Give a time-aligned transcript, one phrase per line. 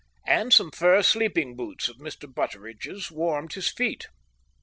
[0.25, 2.25] And some fur sleeping boots of Mr.
[2.27, 4.07] Butteridge's warmed his feet.